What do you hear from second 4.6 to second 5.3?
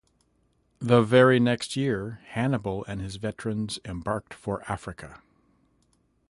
Africa.